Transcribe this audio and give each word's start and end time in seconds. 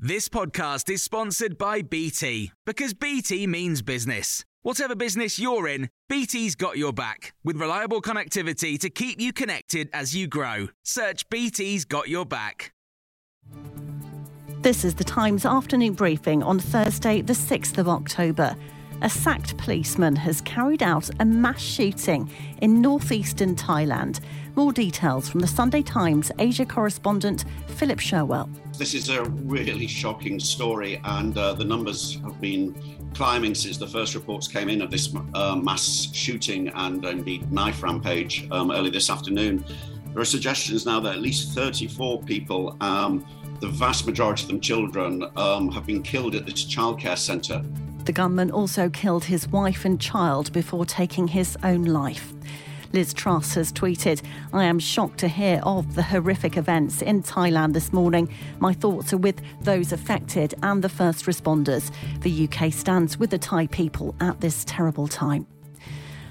This 0.00 0.28
podcast 0.28 0.88
is 0.90 1.02
sponsored 1.02 1.58
by 1.58 1.82
BT 1.82 2.52
because 2.64 2.94
BT 2.94 3.48
means 3.48 3.82
business. 3.82 4.44
Whatever 4.62 4.94
business 4.94 5.40
you're 5.40 5.66
in, 5.66 5.90
BT's 6.08 6.54
got 6.54 6.78
your 6.78 6.92
back 6.92 7.34
with 7.42 7.56
reliable 7.56 8.00
connectivity 8.00 8.78
to 8.78 8.90
keep 8.90 9.20
you 9.20 9.32
connected 9.32 9.90
as 9.92 10.14
you 10.14 10.28
grow. 10.28 10.68
Search 10.84 11.28
BT's 11.30 11.84
got 11.84 12.08
your 12.08 12.24
back. 12.24 12.72
This 14.60 14.84
is 14.84 14.94
the 14.94 15.02
Times 15.02 15.44
afternoon 15.44 15.94
briefing 15.94 16.44
on 16.44 16.60
Thursday, 16.60 17.20
the 17.20 17.32
6th 17.32 17.76
of 17.76 17.88
October. 17.88 18.54
A 19.00 19.08
sacked 19.08 19.56
policeman 19.58 20.16
has 20.16 20.40
carried 20.40 20.82
out 20.82 21.08
a 21.20 21.24
mass 21.24 21.60
shooting 21.60 22.28
in 22.60 22.80
northeastern 22.80 23.54
Thailand. 23.54 24.18
More 24.56 24.72
details 24.72 25.28
from 25.28 25.38
the 25.38 25.46
Sunday 25.46 25.82
Times 25.82 26.32
Asia 26.40 26.66
correspondent 26.66 27.44
Philip 27.68 28.00
Sherwell. 28.00 28.50
This 28.76 28.94
is 28.94 29.08
a 29.08 29.22
really 29.22 29.86
shocking 29.86 30.40
story, 30.40 31.00
and 31.04 31.38
uh, 31.38 31.54
the 31.54 31.64
numbers 31.64 32.18
have 32.24 32.40
been 32.40 32.74
climbing 33.14 33.54
since 33.54 33.76
the 33.76 33.86
first 33.86 34.16
reports 34.16 34.48
came 34.48 34.68
in 34.68 34.82
of 34.82 34.90
this 34.90 35.14
uh, 35.34 35.54
mass 35.54 36.08
shooting 36.12 36.68
and 36.68 37.04
indeed 37.04 37.52
knife 37.52 37.84
rampage 37.84 38.48
um, 38.50 38.72
early 38.72 38.90
this 38.90 39.10
afternoon. 39.10 39.64
There 40.12 40.22
are 40.22 40.24
suggestions 40.24 40.86
now 40.86 40.98
that 41.00 41.12
at 41.14 41.20
least 41.20 41.54
34 41.54 42.22
people, 42.24 42.76
um, 42.80 43.24
the 43.60 43.68
vast 43.68 44.06
majority 44.06 44.42
of 44.42 44.48
them 44.48 44.60
children, 44.60 45.22
um, 45.36 45.70
have 45.70 45.86
been 45.86 46.02
killed 46.02 46.34
at 46.34 46.46
this 46.46 46.64
childcare 46.64 47.16
centre. 47.16 47.62
The 48.08 48.12
gunman 48.14 48.50
also 48.50 48.88
killed 48.88 49.24
his 49.24 49.46
wife 49.48 49.84
and 49.84 50.00
child 50.00 50.50
before 50.54 50.86
taking 50.86 51.28
his 51.28 51.58
own 51.62 51.84
life. 51.84 52.32
Liz 52.94 53.12
Truss 53.12 53.52
has 53.52 53.70
tweeted, 53.70 54.22
I 54.50 54.64
am 54.64 54.78
shocked 54.78 55.18
to 55.18 55.28
hear 55.28 55.60
of 55.62 55.94
the 55.94 56.04
horrific 56.04 56.56
events 56.56 57.02
in 57.02 57.22
Thailand 57.22 57.74
this 57.74 57.92
morning. 57.92 58.32
My 58.60 58.72
thoughts 58.72 59.12
are 59.12 59.18
with 59.18 59.42
those 59.60 59.92
affected 59.92 60.54
and 60.62 60.82
the 60.82 60.88
first 60.88 61.26
responders. 61.26 61.90
The 62.22 62.48
UK 62.48 62.72
stands 62.72 63.18
with 63.18 63.28
the 63.28 63.36
Thai 63.36 63.66
people 63.66 64.14
at 64.20 64.40
this 64.40 64.64
terrible 64.64 65.06
time. 65.06 65.46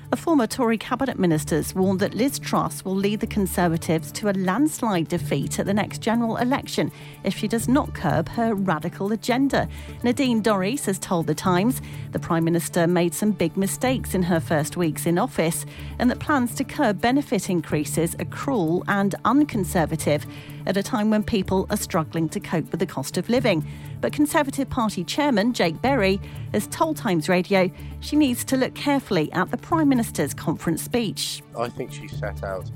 A 0.09 0.16
former 0.16 0.47
Tory 0.47 0.77
cabinet 0.77 1.19
minister 1.19 1.61
warned 1.75 2.00
that 2.00 2.13
Liz 2.13 2.39
Truss 2.39 2.86
will 2.86 2.95
lead 2.95 3.19
the 3.19 3.27
Conservatives 3.27 4.09
to 4.13 4.30
a 4.30 4.31
landslide 4.31 5.09
defeat 5.09 5.59
at 5.59 5.66
the 5.66 5.73
next 5.73 6.02
general 6.02 6.38
election 6.38 6.94
if 7.25 7.36
she 7.36 7.45
does 7.45 7.67
not 7.67 7.94
curb 7.94 8.30
her 8.30 8.55
radical 8.55 9.11
agenda. 9.11 9.67
Nadine 10.03 10.41
Dorries 10.41 10.85
has 10.85 10.97
told 10.97 11.28
The 11.28 11.35
Times 11.35 11.81
the 12.13 12.19
Prime 12.19 12.45
Minister 12.45 12.88
made 12.88 13.13
some 13.13 13.31
big 13.31 13.58
mistakes 13.58 14.16
in 14.16 14.23
her 14.23 14.39
first 14.39 14.78
weeks 14.78 15.05
in 15.05 15.17
office 15.17 15.66
and 16.00 16.09
that 16.09 16.19
plans 16.19 16.55
to 16.55 16.63
curb 16.63 17.02
benefit 17.02 17.50
increases 17.50 18.16
are 18.16 18.25
cruel 18.25 18.85
and 18.88 19.13
unconservative 19.25 20.25
at 20.66 20.78
a 20.78 20.83
time 20.83 21.09
when 21.09 21.23
people 21.23 21.67
are 21.69 21.78
struggling 21.78 22.30
to 22.30 22.39
cope 22.39 22.72
with 22.72 22.80
the 22.80 22.85
cost 22.85 23.17
of 23.17 23.28
living. 23.28 23.66
But 24.02 24.14
Conservative 24.14 24.70
Party 24.70 25.03
Chairman 25.03 25.53
Jake 25.53 25.81
Berry 25.81 26.20
has 26.53 26.67
told 26.67 26.98
Times 26.98 27.30
Radio 27.30 27.70
she 28.00 28.16
needs 28.16 28.44
to 28.45 28.58
look 28.58 28.73
carefully 28.76 29.31
at 29.34 29.52
the 29.52 29.58
Prime 29.58 29.90
Minister's 29.90 30.34
conference 30.34 30.81
speech. 30.81 31.42
I 31.58 31.70
think 31.70 31.92
she 31.92 32.08
set 32.08 32.44
out 32.44 32.70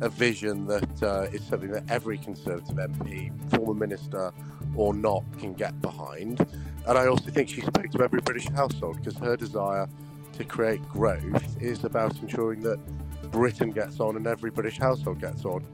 a 0.00 0.08
vision 0.08 0.66
that 0.66 1.02
uh, 1.02 1.26
is 1.32 1.44
something 1.44 1.70
that 1.72 1.84
every 1.90 2.18
Conservative 2.18 2.76
MP, 2.76 3.30
former 3.50 3.74
minister 3.74 4.32
or 4.74 4.94
not, 4.94 5.24
can 5.38 5.52
get 5.52 5.80
behind. 5.82 6.46
And 6.86 6.98
I 6.98 7.06
also 7.06 7.30
think 7.30 7.48
she 7.48 7.60
spoke 7.60 7.90
to 7.90 8.02
every 8.02 8.20
British 8.20 8.48
household 8.48 8.96
because 8.96 9.16
her 9.18 9.36
desire 9.36 9.88
to 10.32 10.44
create 10.44 10.82
growth 10.88 11.60
is 11.60 11.84
about 11.84 12.16
ensuring 12.22 12.60
that 12.60 12.78
Britain 13.30 13.70
gets 13.70 14.00
on 14.00 14.16
and 14.16 14.26
every 14.26 14.50
British 14.50 14.78
household 14.78 15.20
gets 15.20 15.44
on. 15.44 15.64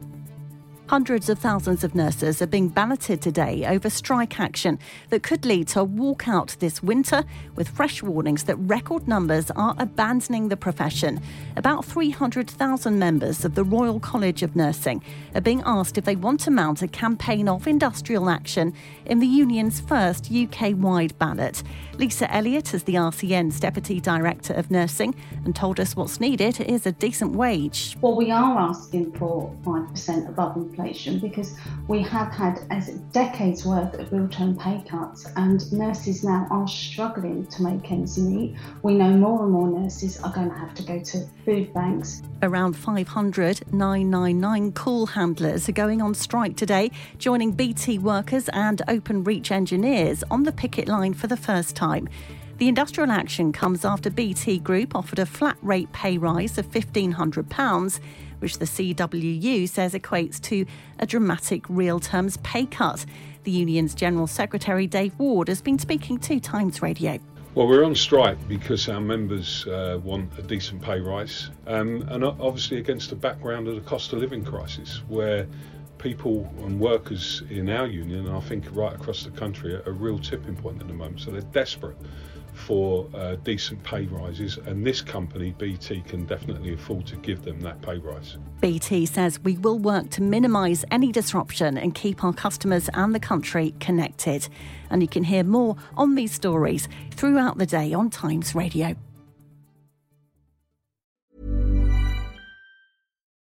Hundreds 0.88 1.28
of 1.28 1.36
thousands 1.36 1.82
of 1.82 1.96
nurses 1.96 2.40
are 2.40 2.46
being 2.46 2.68
balloted 2.68 3.20
today 3.20 3.66
over 3.66 3.90
strike 3.90 4.38
action 4.38 4.78
that 5.10 5.20
could 5.20 5.44
lead 5.44 5.66
to 5.66 5.80
a 5.80 5.86
walkout 5.86 6.56
this 6.58 6.80
winter, 6.80 7.24
with 7.56 7.68
fresh 7.68 8.04
warnings 8.04 8.44
that 8.44 8.54
record 8.54 9.08
numbers 9.08 9.50
are 9.56 9.74
abandoning 9.78 10.48
the 10.48 10.56
profession. 10.56 11.20
About 11.56 11.84
300,000 11.84 12.96
members 13.00 13.44
of 13.44 13.56
the 13.56 13.64
Royal 13.64 13.98
College 13.98 14.44
of 14.44 14.54
Nursing 14.54 15.02
are 15.34 15.40
being 15.40 15.60
asked 15.66 15.98
if 15.98 16.04
they 16.04 16.14
want 16.14 16.38
to 16.40 16.52
mount 16.52 16.82
a 16.82 16.88
campaign 16.88 17.48
of 17.48 17.66
industrial 17.66 18.30
action 18.30 18.72
in 19.06 19.18
the 19.18 19.26
union's 19.26 19.80
first 19.80 20.30
UK 20.30 20.72
wide 20.76 21.18
ballot. 21.18 21.64
Lisa 21.98 22.32
Elliott 22.32 22.74
is 22.74 22.84
the 22.84 22.94
RCN's 22.94 23.58
Deputy 23.58 24.00
Director 24.00 24.52
of 24.52 24.70
Nursing 24.70 25.16
and 25.44 25.56
told 25.56 25.80
us 25.80 25.96
what's 25.96 26.20
needed 26.20 26.60
is 26.60 26.86
a 26.86 26.92
decent 26.92 27.34
wage. 27.34 27.96
Well, 28.00 28.14
we 28.14 28.30
are 28.30 28.56
asking 28.58 29.12
for 29.14 29.52
5% 29.64 30.28
above 30.28 30.56
inflation 30.76 31.18
because 31.18 31.56
we 31.88 32.02
have 32.02 32.32
had 32.32 32.60
as 32.70 32.88
decades 33.12 33.64
worth 33.64 33.94
of 33.94 34.12
real 34.12 34.28
term 34.28 34.56
pay 34.56 34.82
cuts 34.88 35.26
and 35.36 35.70
nurses 35.72 36.24
now 36.24 36.46
are 36.50 36.68
struggling 36.68 37.46
to 37.46 37.62
make 37.62 37.90
ends 37.90 38.18
meet. 38.18 38.56
We 38.82 38.94
know 38.94 39.10
more 39.10 39.44
and 39.44 39.52
more 39.52 39.68
nurses 39.68 40.20
are 40.20 40.32
going 40.32 40.50
to 40.50 40.56
have 40.56 40.74
to 40.74 40.82
go 40.82 41.00
to 41.00 41.26
food 41.44 41.72
banks. 41.72 42.22
Around 42.42 42.74
500 42.74 43.72
999 43.72 44.72
call 44.72 45.06
handlers 45.06 45.68
are 45.68 45.72
going 45.72 46.02
on 46.02 46.14
strike 46.14 46.56
today, 46.56 46.90
joining 47.18 47.52
BT 47.52 47.98
workers 47.98 48.48
and 48.52 48.82
Openreach 48.88 49.50
engineers 49.50 50.22
on 50.30 50.42
the 50.42 50.52
picket 50.52 50.88
line 50.88 51.14
for 51.14 51.26
the 51.26 51.36
first 51.36 51.74
time. 51.76 52.08
The 52.58 52.68
industrial 52.68 53.10
action 53.10 53.52
comes 53.52 53.84
after 53.84 54.08
BT 54.08 54.60
Group 54.60 54.94
offered 54.94 55.18
a 55.18 55.26
flat 55.26 55.58
rate 55.60 55.92
pay 55.92 56.16
rise 56.16 56.56
of 56.56 56.70
£1,500 56.70 58.00
which 58.40 58.58
the 58.58 58.64
CWU 58.64 59.68
says 59.68 59.94
equates 59.94 60.40
to 60.42 60.66
a 60.98 61.06
dramatic 61.06 61.64
real 61.68 62.00
terms 62.00 62.36
pay 62.38 62.66
cut. 62.66 63.04
The 63.44 63.50
union's 63.50 63.94
General 63.94 64.26
Secretary 64.26 64.86
Dave 64.86 65.18
Ward 65.18 65.48
has 65.48 65.62
been 65.62 65.78
speaking 65.78 66.18
to 66.18 66.40
Times 66.40 66.82
Radio. 66.82 67.18
Well, 67.54 67.66
we're 67.66 67.84
on 67.84 67.94
strike 67.94 68.46
because 68.48 68.86
our 68.88 69.00
members 69.00 69.66
uh, 69.66 69.98
want 70.04 70.38
a 70.38 70.42
decent 70.42 70.82
pay 70.82 71.00
rise, 71.00 71.50
um, 71.66 72.06
and 72.08 72.22
obviously 72.22 72.78
against 72.78 73.08
the 73.08 73.16
background 73.16 73.66
of 73.66 73.76
the 73.76 73.80
cost 73.80 74.12
of 74.12 74.18
living 74.18 74.44
crisis, 74.44 75.00
where 75.08 75.46
people 75.96 76.52
and 76.58 76.78
workers 76.78 77.42
in 77.48 77.70
our 77.70 77.86
union, 77.86 78.26
and 78.26 78.36
I 78.36 78.40
think 78.40 78.64
right 78.72 78.94
across 78.94 79.24
the 79.24 79.30
country, 79.30 79.74
are 79.74 79.82
a 79.86 79.92
real 79.92 80.18
tipping 80.18 80.54
point 80.54 80.82
at 80.82 80.88
the 80.88 80.92
moment. 80.92 81.20
So 81.20 81.30
they're 81.30 81.40
desperate 81.40 81.96
for 82.56 83.08
uh, 83.14 83.36
decent 83.36 83.82
pay 83.84 84.06
rises, 84.06 84.58
and 84.66 84.84
this 84.84 85.00
company, 85.00 85.54
BT, 85.58 86.00
can 86.02 86.24
definitely 86.24 86.72
afford 86.72 87.06
to 87.06 87.16
give 87.16 87.42
them 87.42 87.60
that 87.60 87.80
pay 87.82 87.98
rise. 87.98 88.38
BT 88.60 89.06
says 89.06 89.38
we 89.40 89.56
will 89.58 89.78
work 89.78 90.10
to 90.10 90.22
minimise 90.22 90.84
any 90.90 91.12
disruption 91.12 91.76
and 91.76 91.94
keep 91.94 92.24
our 92.24 92.32
customers 92.32 92.88
and 92.94 93.14
the 93.14 93.20
country 93.20 93.74
connected. 93.78 94.48
And 94.90 95.02
you 95.02 95.08
can 95.08 95.24
hear 95.24 95.44
more 95.44 95.76
on 95.96 96.14
these 96.14 96.32
stories 96.32 96.88
throughout 97.10 97.58
the 97.58 97.66
day 97.66 97.92
on 97.92 98.10
Times 98.10 98.54
Radio. 98.54 98.96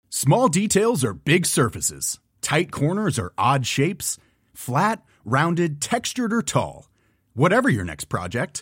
Small 0.10 0.48
details 0.48 1.04
are 1.04 1.14
big 1.14 1.46
surfaces, 1.46 2.20
tight 2.42 2.72
corners 2.72 3.18
are 3.18 3.34
odd 3.38 3.66
shapes, 3.66 4.18
flat, 4.54 5.04
rounded, 5.26 5.82
textured, 5.82 6.32
or 6.32 6.42
tall. 6.42 6.88
Whatever 7.34 7.70
your 7.70 7.86
next 7.86 8.06
project, 8.06 8.62